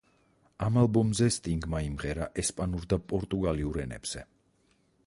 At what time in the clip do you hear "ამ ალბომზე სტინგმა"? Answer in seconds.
0.67-1.83